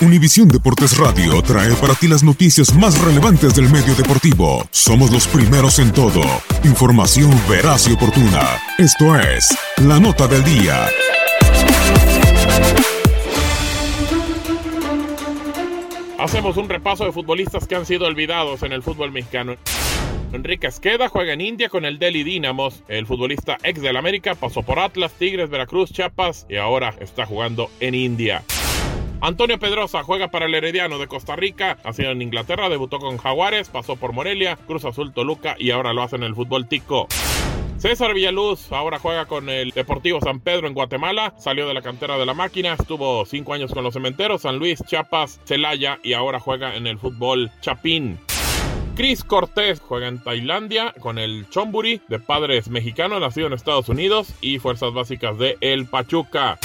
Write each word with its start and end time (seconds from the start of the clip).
Univisión 0.00 0.46
Deportes 0.46 0.96
Radio 0.96 1.42
trae 1.42 1.74
para 1.74 1.92
ti 1.92 2.06
las 2.06 2.22
noticias 2.22 2.72
más 2.72 2.96
relevantes 3.00 3.56
del 3.56 3.68
medio 3.68 3.96
deportivo. 3.96 4.64
Somos 4.70 5.10
los 5.10 5.26
primeros 5.26 5.80
en 5.80 5.92
todo. 5.92 6.22
Información 6.62 7.32
veraz 7.48 7.88
y 7.88 7.94
oportuna. 7.94 8.60
Esto 8.78 9.18
es 9.18 9.48
La 9.78 9.98
Nota 9.98 10.28
del 10.28 10.44
Día. 10.44 10.86
Hacemos 16.20 16.56
un 16.56 16.68
repaso 16.68 17.04
de 17.04 17.10
futbolistas 17.10 17.66
que 17.66 17.74
han 17.74 17.84
sido 17.84 18.06
olvidados 18.06 18.62
en 18.62 18.70
el 18.70 18.84
fútbol 18.84 19.10
mexicano. 19.10 19.56
Enrique 20.32 20.68
Esqueda 20.68 21.08
juega 21.08 21.32
en 21.32 21.40
India 21.40 21.68
con 21.68 21.84
el 21.84 21.98
Delhi 21.98 22.22
Dynamos. 22.22 22.84
El 22.86 23.04
futbolista 23.06 23.58
ex 23.64 23.82
del 23.82 23.96
América 23.96 24.36
pasó 24.36 24.62
por 24.62 24.78
Atlas, 24.78 25.10
Tigres, 25.18 25.50
Veracruz, 25.50 25.90
Chiapas 25.90 26.46
y 26.48 26.54
ahora 26.54 26.94
está 27.00 27.26
jugando 27.26 27.68
en 27.80 27.96
India. 27.96 28.44
Antonio 29.20 29.58
Pedrosa 29.58 30.04
juega 30.04 30.28
para 30.28 30.46
el 30.46 30.54
Herediano 30.54 30.98
de 30.98 31.08
Costa 31.08 31.34
Rica, 31.34 31.78
ha 31.82 31.92
sido 31.92 32.12
en 32.12 32.22
Inglaterra, 32.22 32.68
debutó 32.68 33.00
con 33.00 33.18
Jaguares, 33.18 33.68
pasó 33.68 33.96
por 33.96 34.12
Morelia, 34.12 34.56
Cruz 34.66 34.84
Azul 34.84 35.12
Toluca 35.12 35.56
y 35.58 35.72
ahora 35.72 35.92
lo 35.92 36.02
hace 36.02 36.16
en 36.16 36.22
el 36.22 36.36
fútbol 36.36 36.68
tico. 36.68 37.08
César 37.78 38.14
Villaluz 38.14 38.70
ahora 38.72 39.00
juega 39.00 39.26
con 39.26 39.48
el 39.48 39.70
Deportivo 39.70 40.20
San 40.20 40.40
Pedro 40.40 40.68
en 40.68 40.74
Guatemala, 40.74 41.34
salió 41.36 41.66
de 41.66 41.74
la 41.74 41.82
cantera 41.82 42.16
de 42.16 42.26
la 42.26 42.34
máquina, 42.34 42.74
estuvo 42.74 43.24
cinco 43.26 43.54
años 43.54 43.72
con 43.72 43.82
los 43.82 43.94
cementeros, 43.94 44.42
San 44.42 44.58
Luis, 44.58 44.82
Chiapas, 44.86 45.40
Celaya 45.44 45.98
y 46.04 46.12
ahora 46.12 46.38
juega 46.38 46.76
en 46.76 46.86
el 46.86 46.98
fútbol 46.98 47.50
Chapín. 47.60 48.18
Chris 48.94 49.22
Cortés 49.22 49.80
juega 49.80 50.08
en 50.08 50.22
Tailandia 50.22 50.92
con 51.00 51.18
el 51.18 51.48
Chonburi, 51.50 52.00
de 52.08 52.18
padres 52.18 52.68
mexicanos, 52.68 53.20
nacido 53.20 53.48
en 53.48 53.52
Estados 53.52 53.88
Unidos 53.88 54.34
y 54.40 54.58
fuerzas 54.58 54.92
básicas 54.92 55.38
de 55.38 55.56
El 55.60 55.86
Pachuca. 55.86 56.58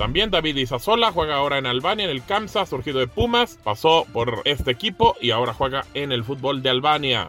También 0.00 0.30
David 0.30 0.56
Izazola 0.56 1.12
juega 1.12 1.34
ahora 1.34 1.58
en 1.58 1.66
Albania, 1.66 2.06
en 2.06 2.10
el 2.10 2.24
Kamsa, 2.24 2.64
surgido 2.64 3.00
de 3.00 3.06
Pumas, 3.06 3.58
pasó 3.62 4.06
por 4.14 4.40
este 4.46 4.70
equipo 4.70 5.14
y 5.20 5.30
ahora 5.30 5.52
juega 5.52 5.84
en 5.92 6.10
el 6.10 6.24
fútbol 6.24 6.62
de 6.62 6.70
Albania. 6.70 7.28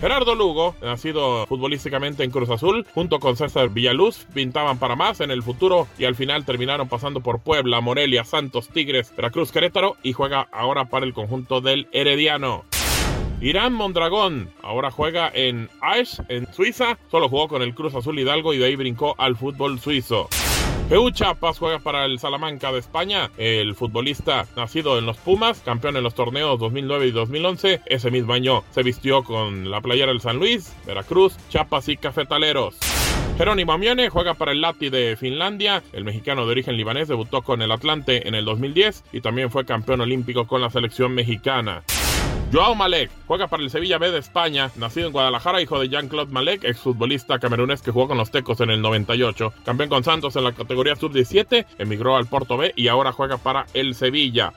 Gerardo 0.00 0.36
Lugo, 0.36 0.76
nacido 0.82 1.46
futbolísticamente 1.48 2.22
en 2.22 2.30
Cruz 2.30 2.48
Azul, 2.48 2.86
junto 2.94 3.18
con 3.18 3.36
César 3.36 3.70
Villaluz, 3.70 4.24
pintaban 4.32 4.78
para 4.78 4.94
más 4.94 5.20
en 5.20 5.32
el 5.32 5.42
futuro 5.42 5.88
y 5.98 6.04
al 6.04 6.14
final 6.14 6.44
terminaron 6.44 6.88
pasando 6.88 7.22
por 7.22 7.40
Puebla, 7.40 7.80
Morelia, 7.80 8.22
Santos, 8.22 8.68
Tigres, 8.68 9.12
Veracruz, 9.16 9.50
Querétaro 9.50 9.96
y 10.04 10.12
juega 10.12 10.46
ahora 10.52 10.84
para 10.84 11.04
el 11.04 11.12
conjunto 11.12 11.60
del 11.60 11.88
Herediano. 11.90 12.66
Irán 13.40 13.72
Mondragón 13.72 14.48
ahora 14.62 14.92
juega 14.92 15.28
en 15.34 15.68
Aix, 15.80 16.22
en 16.28 16.46
Suiza. 16.52 16.98
Solo 17.10 17.28
jugó 17.28 17.48
con 17.48 17.62
el 17.62 17.74
Cruz 17.74 17.96
Azul 17.96 18.16
Hidalgo 18.16 18.54
y 18.54 18.58
de 18.58 18.66
ahí 18.66 18.76
brincó 18.76 19.16
al 19.18 19.34
fútbol 19.34 19.80
suizo. 19.80 20.28
Peu 20.90 21.08
Chapas 21.12 21.56
juega 21.56 21.78
para 21.78 22.04
el 22.04 22.18
Salamanca 22.18 22.72
de 22.72 22.80
España. 22.80 23.30
El 23.38 23.76
futbolista 23.76 24.48
nacido 24.56 24.98
en 24.98 25.06
los 25.06 25.18
Pumas, 25.18 25.60
campeón 25.60 25.96
en 25.96 26.02
los 26.02 26.16
torneos 26.16 26.58
2009 26.58 27.06
y 27.06 27.10
2011. 27.12 27.82
Ese 27.86 28.10
mismo 28.10 28.32
año 28.32 28.64
se 28.72 28.82
vistió 28.82 29.22
con 29.22 29.70
la 29.70 29.80
playera 29.80 30.08
del 30.08 30.20
San 30.20 30.38
Luis, 30.38 30.74
Veracruz, 30.84 31.36
Chapas 31.48 31.88
y 31.88 31.96
Cafetaleros. 31.96 32.76
Jerónimo 33.38 33.72
Amione 33.72 34.08
juega 34.08 34.34
para 34.34 34.50
el 34.50 34.62
Lati 34.62 34.90
de 34.90 35.16
Finlandia. 35.16 35.84
El 35.92 36.02
mexicano 36.02 36.44
de 36.44 36.50
origen 36.50 36.76
libanés 36.76 37.06
debutó 37.06 37.42
con 37.42 37.62
el 37.62 37.70
Atlante 37.70 38.26
en 38.26 38.34
el 38.34 38.44
2010 38.44 39.04
y 39.12 39.20
también 39.20 39.52
fue 39.52 39.64
campeón 39.64 40.00
olímpico 40.00 40.48
con 40.48 40.60
la 40.60 40.70
selección 40.70 41.14
mexicana. 41.14 41.84
Joao 42.52 42.74
Malek 42.74 43.12
juega 43.28 43.46
para 43.46 43.62
el 43.62 43.70
Sevilla 43.70 43.98
B 43.98 44.10
de 44.10 44.18
España, 44.18 44.72
nacido 44.74 45.06
en 45.06 45.12
Guadalajara, 45.12 45.62
hijo 45.62 45.78
de 45.78 45.88
Jean-Claude 45.88 46.32
Malek, 46.32 46.64
exfutbolista 46.64 47.38
camerunés 47.38 47.80
que 47.80 47.92
jugó 47.92 48.08
con 48.08 48.18
los 48.18 48.32
Tecos 48.32 48.60
en 48.60 48.70
el 48.70 48.82
98, 48.82 49.52
campeón 49.64 49.88
con 49.88 50.02
Santos 50.02 50.34
en 50.34 50.42
la 50.42 50.52
categoría 50.52 50.96
sub-17, 50.96 51.66
emigró 51.78 52.16
al 52.16 52.26
Porto 52.26 52.56
B 52.56 52.72
y 52.74 52.88
ahora 52.88 53.12
juega 53.12 53.36
para 53.36 53.66
el 53.72 53.94
Sevilla. 53.94 54.52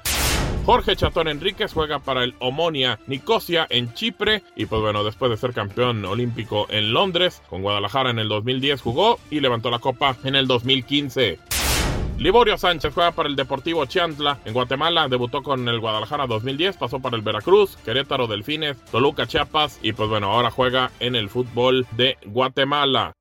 Jorge 0.66 0.96
Chatón 0.96 1.28
Enríquez 1.28 1.72
juega 1.72 2.00
para 2.00 2.24
el 2.24 2.34
Omonia 2.40 2.98
Nicosia 3.06 3.68
en 3.70 3.94
Chipre 3.94 4.42
y 4.56 4.66
pues 4.66 4.82
bueno, 4.82 5.04
después 5.04 5.30
de 5.30 5.38
ser 5.38 5.54
campeón 5.54 6.04
olímpico 6.06 6.66
en 6.70 6.94
Londres, 6.94 7.44
con 7.48 7.62
Guadalajara 7.62 8.10
en 8.10 8.18
el 8.18 8.28
2010 8.28 8.82
jugó 8.82 9.20
y 9.30 9.40
levantó 9.40 9.70
la 9.70 9.80
copa 9.80 10.16
en 10.24 10.36
el 10.36 10.48
2015. 10.48 11.53
Liborio 12.24 12.58
Sánchez 12.58 12.94
juega 12.94 13.12
para 13.12 13.28
el 13.28 13.36
Deportivo 13.36 13.86
Chiantla 13.86 14.40
en 14.46 14.54
Guatemala, 14.54 15.10
debutó 15.10 15.44
con 15.44 15.68
el 15.68 15.82
Guadalajara 15.82 16.26
2010, 16.26 16.78
pasó 16.78 17.02
para 17.02 17.18
el 17.18 17.22
Veracruz, 17.22 17.76
Querétaro 17.84 18.28
Delfines, 18.28 18.78
Toluca 18.86 19.28
Chiapas 19.28 19.78
y 19.82 19.92
pues 19.92 20.08
bueno, 20.08 20.32
ahora 20.32 20.50
juega 20.50 20.90
en 21.02 21.18
el 21.18 21.28
fútbol 21.28 21.86
de 21.98 22.18
Guatemala. 22.26 23.12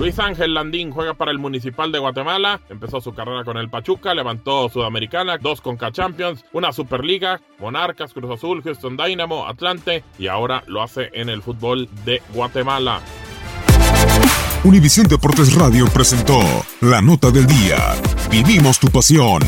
Luis 0.00 0.18
Ángel 0.18 0.54
Landín 0.54 0.90
juega 0.90 1.14
para 1.14 1.30
el 1.30 1.38
Municipal 1.38 1.92
de 1.92 2.00
Guatemala, 2.00 2.60
empezó 2.68 3.00
su 3.00 3.14
carrera 3.14 3.44
con 3.44 3.56
el 3.56 3.70
Pachuca, 3.70 4.14
levantó 4.16 4.68
Sudamericana, 4.68 5.38
dos 5.38 5.60
Conca 5.60 5.92
Champions, 5.92 6.44
una 6.52 6.72
Superliga, 6.72 7.40
Monarcas, 7.60 8.12
Cruz 8.12 8.32
Azul, 8.32 8.64
Houston 8.64 8.96
Dynamo, 8.96 9.46
Atlante 9.46 10.02
y 10.18 10.26
ahora 10.26 10.64
lo 10.66 10.82
hace 10.82 11.10
en 11.12 11.28
el 11.28 11.40
fútbol 11.40 11.88
de 12.04 12.20
Guatemala. 12.34 13.00
Univisión 14.64 15.06
Deportes 15.06 15.54
Radio 15.54 15.86
presentó 15.86 16.38
la 16.80 17.00
nota 17.00 17.30
del 17.30 17.46
día. 17.46 17.94
Vivimos 18.30 18.78
tu 18.78 18.88
pasión. 18.88 19.42